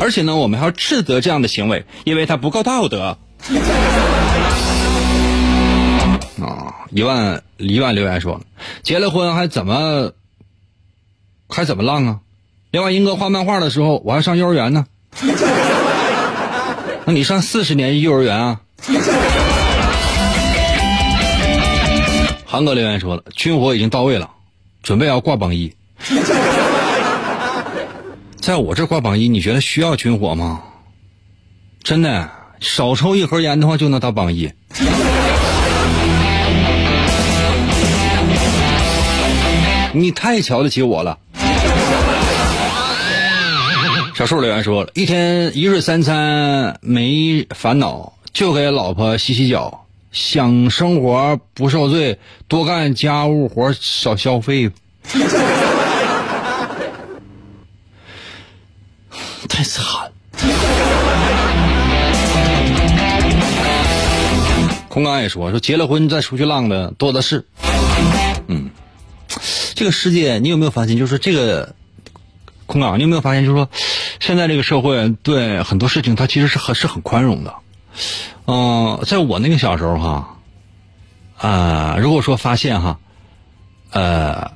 [0.00, 3.18] 而且呢，我们还要斥责这样的行为，因为他不够道德。
[6.40, 8.40] 啊，一万一万留言说，
[8.82, 10.12] 结了婚还怎么
[11.48, 12.20] 还怎么浪啊？
[12.70, 14.86] 另外，英哥画漫画的时候，我还上幼儿园呢。
[17.04, 18.60] 那你上四十年幼儿园啊？
[22.44, 24.30] 韩哥留言说了，军火已经到位了，
[24.82, 25.72] 准备要挂榜一。
[28.40, 30.62] 在我这挂榜一，你觉得需要军火吗？
[31.82, 32.30] 真的，
[32.60, 34.50] 少抽一盒烟的话就能当榜一。
[39.92, 41.18] 你太瞧得起我了。
[44.14, 49.84] 小树留言说：一天一日三餐没烦恼，就给老婆洗洗脚。
[50.10, 52.18] 想生活不受罪，
[52.48, 54.70] 多干家务活少消费。
[59.48, 60.10] 太惨。
[64.88, 67.46] 空刚也说说结了婚再出去浪的多的是。
[68.48, 68.70] 嗯，
[69.74, 71.74] 这个世界你有没有发现，就是这个
[72.66, 73.68] 空港，你有没有发现，就是说
[74.20, 77.54] 现在这个社会对很多事情它其实是很是很宽容的。
[78.46, 80.36] 嗯，在我那个小时候哈，
[81.36, 82.98] 啊，如果说发现哈，
[83.90, 84.50] 呃，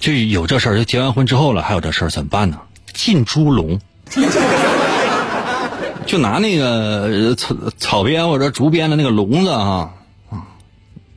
[0.00, 2.58] 就有这事儿，就结完婚之后了，还有这事儿怎么办呢？
[2.94, 3.78] 进猪笼，
[6.06, 9.92] 就拿那个草草编或者竹编的那个笼子啊，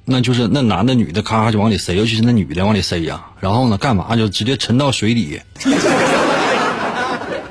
[0.06, 5.40] 那就是那男的女的咔咔就往里塞，尤其是那女的往里塞呀，然后呢，干嘛就直接沉到水底。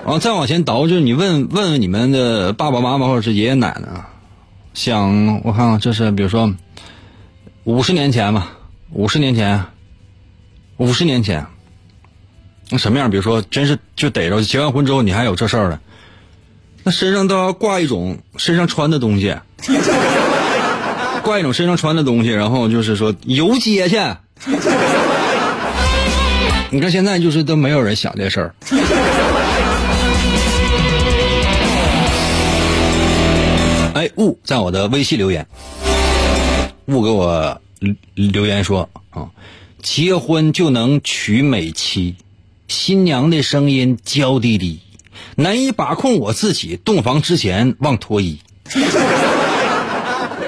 [0.03, 3.89] 然后再往前倒，就是你问问问你们的爸爸妈妈或者是爷爷奶奶。
[4.75, 6.53] 想我看看，这是比如说
[7.65, 8.53] 五十年前吧，
[8.93, 9.65] 五十年前，
[10.79, 11.47] 五十年前，
[12.71, 13.11] 那什么样？
[13.11, 15.81] 比如说，真是就逮着结完婚之后，你还有这事儿了，
[16.83, 19.37] 那身上都要挂一种身上穿的东西，
[21.25, 23.97] 挂一种身上穿的东西，然后就是说游街去。
[26.71, 28.55] 你看现在就是都没有人想这事儿。
[33.93, 35.47] 哎，雾在我的微信留言，
[36.87, 37.61] 雾给我
[38.15, 39.29] 留言说啊，
[39.83, 42.15] 结婚就能娶美妻，
[42.69, 44.81] 新娘的声音娇滴滴，
[45.35, 48.39] 难以把控我自己，洞房之前忘脱衣，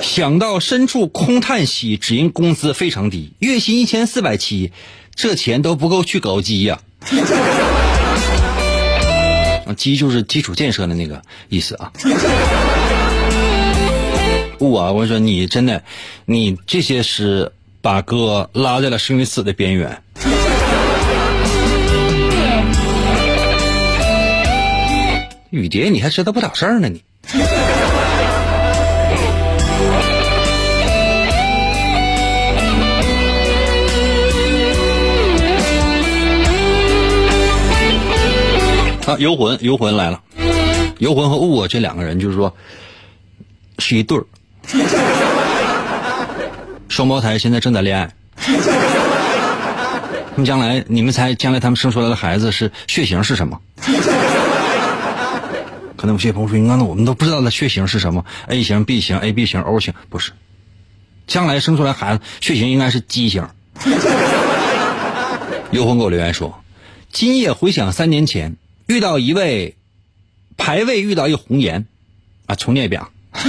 [0.02, 4.70] 想到深处空叹息，只因工资非常低，月薪一千四百七，
[5.14, 6.78] 这钱都不够去搞基呀，
[9.76, 11.90] 基就是基础建设的那个意思啊。
[14.58, 14.92] 不啊！
[14.92, 15.82] 我说你真的，
[16.26, 17.50] 你这些是
[17.80, 20.02] 把哥拉在了生与死的边缘。
[25.50, 27.02] 雨蝶，你还知道不少事儿呢你。
[39.06, 40.22] 啊，游魂，游魂来了，
[40.98, 42.54] 游魂和雾这两个人就是说
[43.78, 44.24] 是一对儿。
[46.88, 48.52] 双胞胎现在正在恋爱，他
[50.36, 53.60] 们将来，你们猜将来他们生出来的孩子是血型是什么？
[55.96, 60.32] 可能有些朋友说：“那我们都不知道他血型是什么？A 型、B 型、AB 型、O 型，不是。
[61.28, 63.48] 将来生出来孩子血型应该是畸型。
[65.70, 66.62] ”幽魂给我留言说
[67.12, 69.76] ：“今夜回想三年前，遇到一位
[70.56, 71.86] 排位遇到一红颜，
[72.46, 73.10] 啊，重念一遍啊。”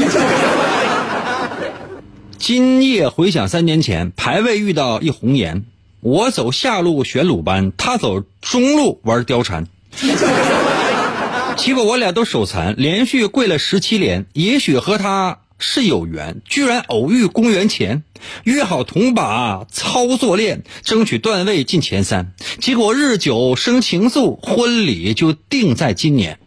[2.37, 5.63] 今夜回想三年前，排位遇到一红颜，
[6.01, 9.65] 我走下路选鲁班，他走中路玩貂蝉，
[11.55, 14.25] 结果我俩都手残，连续跪了十七连。
[14.33, 18.03] 也许和他是有缘，居然偶遇公元前，
[18.43, 22.33] 约好同把操作练，争取段位进前三。
[22.59, 26.37] 结果日久生情愫，婚礼就定在今年。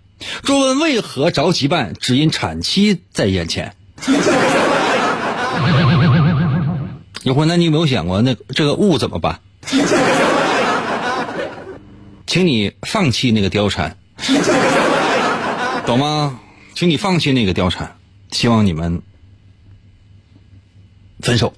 [0.43, 3.75] 若问为何着急办，只因产期在眼前。
[7.23, 9.41] 有婚，那你有没有想过，那这个物怎么办？
[12.27, 13.97] 请你放弃那个貂蝉，
[15.87, 16.39] 懂吗？
[16.75, 17.97] 请你放弃那个貂蝉，
[18.31, 19.01] 希望你们
[21.21, 21.53] 分手。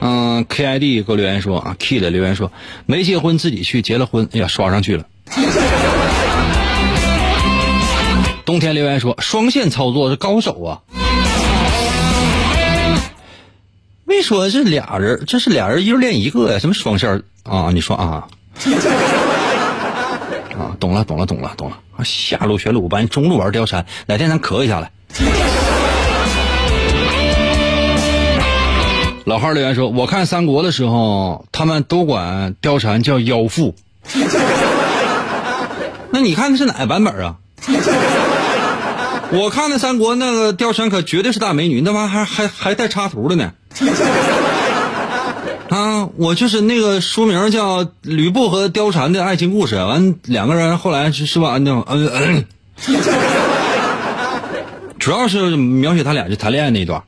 [0.00, 2.52] 嗯 K I D 给我留言说啊的留言说
[2.84, 5.06] 没结婚自己去，结了婚，哎呀刷上去了。
[8.44, 10.82] 冬天留言说双线操作是高手啊，
[14.08, 16.58] 没说这俩人，这是俩人一人练一个呀？
[16.60, 17.70] 什么双线啊？
[17.74, 18.24] 你说啊？
[20.56, 21.76] 啊，懂了，懂了，懂了，懂了。
[22.04, 24.90] 下路选鲁班，中路玩貂蝉，哪天咱磕一下来？
[29.24, 33.74] 老号留言说：“我看三国的时候，他们都管貂蝉叫妖妇。
[36.10, 37.34] 那你看的是哪个版本啊？
[39.32, 43.52] 我看的三国那个貂蝉可绝对是大美女，那玩意还还还带插图的呢。
[45.68, 51.58] 啊，我就是那个书名叫《吕布和貂蝉的爱情故事》，完两个人后来是吧？
[51.58, 52.44] 嗯嗯，
[54.98, 57.02] 主要是描写他俩就谈恋爱那一段。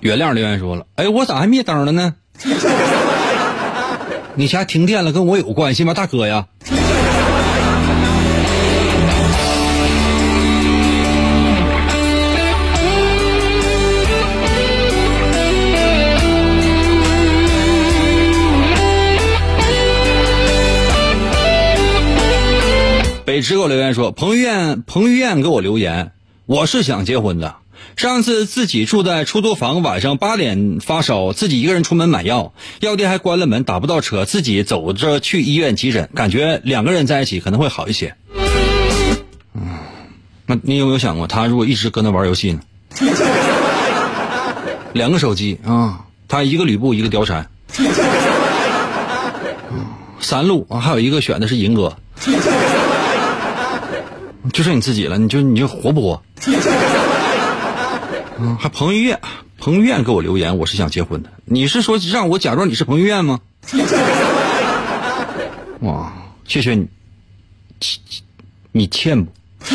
[0.00, 2.14] 月亮留言说了：“哎，我咋还灭灯了呢？
[4.34, 6.46] 你家停电了，跟我有关系吗，大哥呀？”
[23.42, 26.12] 北直给我留言说：“彭于晏，彭于晏给我留言，
[26.46, 27.56] 我是想结婚的。
[27.96, 38.14] 上次自己住在出租房，晚上八点发烧，自己一个人出门买药，药店还关了门，打不到车，自己走着去医院急诊，感觉两个人在一起可能会好一些。
[39.54, 39.62] 嗯，
[40.46, 42.60] 那你有没有想过，他如果一直搁那玩游戏呢？
[44.94, 47.50] 两个手机啊，他一个吕布，一个貂蝉，
[50.20, 51.96] 三路啊，还有一个选的是银哥。”
[54.50, 56.22] 就剩你自己了，你就你就活不活？
[58.38, 59.20] 嗯，还彭于晏，
[59.58, 61.30] 彭于晏给我留言，我是想结婚的。
[61.44, 63.40] 你是说让我假装你是彭于晏吗？
[65.80, 66.12] 哇，
[66.46, 66.88] 谢谢你，
[68.72, 69.30] 你欠不？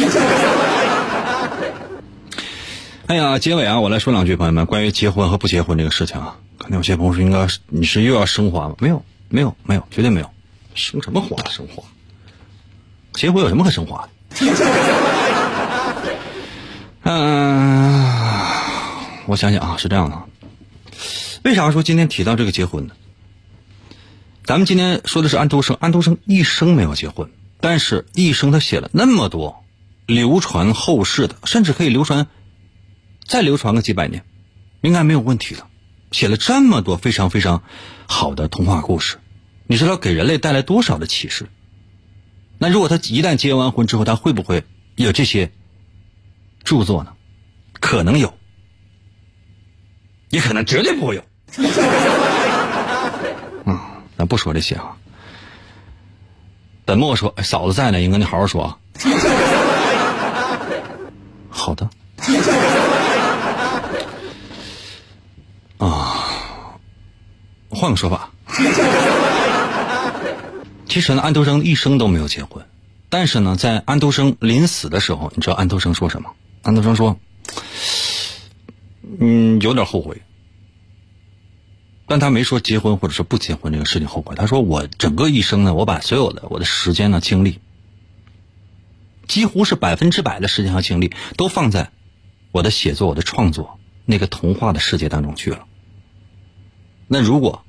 [3.07, 8.75] 哎呀，结尾啊，我来说两句，朋友们，关于结婚和不结婚这个事情啊，可能有些朋友说，应该你是又要升华吗？
[8.79, 10.29] 没有，没有，没有，绝对没有，
[10.75, 11.37] 升什么华？
[11.49, 11.81] 升华？
[13.13, 14.09] 结婚有什么可升华的？
[17.03, 18.05] 嗯，
[19.25, 20.21] 我想想啊，是这样的，
[21.43, 22.93] 为啥说今天提到这个结婚呢？
[24.43, 27.29] 咱们今天说的是安徒生，安徒生一生没有结婚，
[27.59, 29.63] 但是一生他写了那么多
[30.05, 32.27] 流传后世的，甚至可以流传
[33.25, 34.23] 再流传个几百年，
[34.81, 35.65] 应该没有问题的。
[36.11, 37.63] 写了这么多非常非常
[38.05, 39.17] 好的童话故事，
[39.65, 41.47] 你知道给人类带来多少的启示？
[42.57, 44.63] 那如果他一旦结完婚之后，他会不会
[44.95, 45.51] 有这些
[46.63, 47.13] 著作呢？
[47.79, 48.33] 可能有，
[50.29, 51.23] 也可能绝对不会有。
[53.65, 53.79] 嗯，
[54.17, 54.97] 咱不说这些啊。
[56.85, 58.75] 本末说：“嫂子在呢，英哥，你好好说啊。
[61.49, 61.87] ”好的。
[65.77, 66.25] 啊，
[67.69, 68.31] 换个说法。
[70.87, 72.65] 其实呢，安徒生一生都没有结婚，
[73.09, 76.33] 但是呢，在安徒生临死的时候，你知道安徒生说什么？
[76.61, 77.19] 安徒生说
[79.19, 80.21] ：“嗯，有点后悔。”
[82.09, 84.33] 但他没说结婚或者说不结婚这个事情后悔。
[84.35, 87.59] 他说：“我整个一生呢，我把所有的我的时间呢、精力，
[89.27, 91.91] 几乎是百分之百的时间和精力，都放在
[92.53, 95.65] 我的写作、我的创作那个童话的世界当中去了。
[97.09, 97.65] 那如果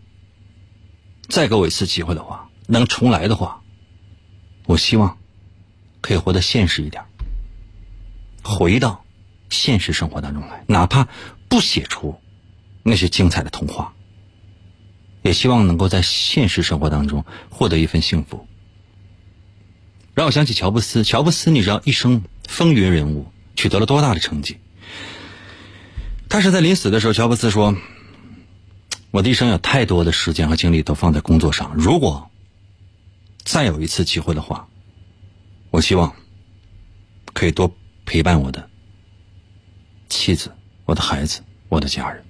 [1.29, 3.63] 再给我一次机会的话，能重来的话，
[4.67, 5.17] 我希望
[6.03, 7.03] 可以活得现实一点，
[8.45, 9.03] 回到
[9.49, 11.09] 现实生活当中来，哪怕
[11.49, 12.21] 不写出
[12.83, 13.95] 那些精彩的童话，
[15.23, 18.47] 也希望能够在现实生活当中获得一份幸福。
[20.15, 24.59] 让我想起乔布斯，乔布斯你知道一生风云人物，取得了多大的成绩？
[26.29, 27.75] 他是在临死的时候，乔布斯说
[29.11, 32.31] ：“我的一生有太多的时间和精力都放在工作上，如果……”
[33.49, 34.69] 再有一次机会的话，
[35.71, 36.15] 我希望
[37.33, 37.75] 可以多
[38.05, 38.69] 陪伴我的
[40.11, 40.53] 妻子、
[40.85, 42.23] 我的孩子、我的家人。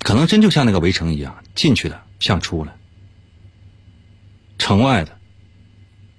[0.00, 2.76] 可能真就像那个围城一样，进去的想出来，
[4.58, 5.18] 城外的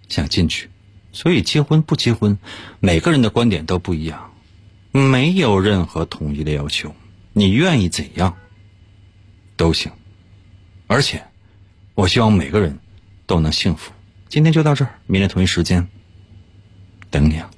[0.10, 0.72] 想进去。
[1.14, 2.40] 所以结婚不结婚，
[2.80, 4.34] 每个人的观点都不一样，
[4.92, 6.96] 没有任何统一的要求。
[7.34, 8.36] 你愿意怎样
[9.56, 9.92] 都行，
[10.88, 11.24] 而且
[11.94, 12.80] 我希望每个人。
[13.32, 13.94] 都能幸福。
[14.28, 15.88] 今天就到这儿，明天同一时间
[17.10, 17.50] 等你啊。